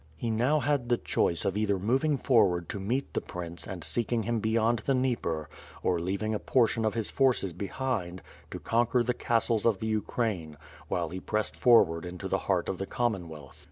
[0.17, 4.23] He now had the choice of either moving forward to meet the prince and seeking
[4.23, 5.47] him beyond the Dnieper
[5.83, 10.57] or leaving a portion of his forces behind, to conquer the castles of the Ukraine;
[10.87, 13.57] while he pressed forward into the heart of the Com monwealth.